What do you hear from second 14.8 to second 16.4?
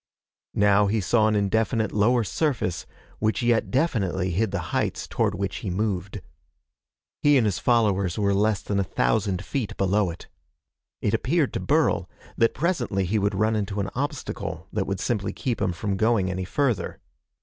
would simply keep him from going